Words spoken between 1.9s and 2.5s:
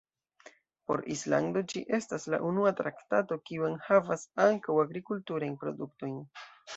estas la